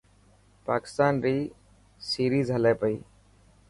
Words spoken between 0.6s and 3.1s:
پاڪستان ري سيريز هلي پئي.